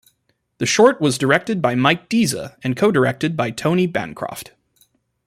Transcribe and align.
The 0.57 0.65
short 0.65 0.99
was 0.99 1.19
directed 1.19 1.61
by 1.61 1.75
Mike 1.75 2.09
Disa 2.09 2.57
and 2.63 2.75
co-directed 2.75 3.37
by 3.37 3.51
Tony 3.51 3.85
Bancroft. 3.85 4.51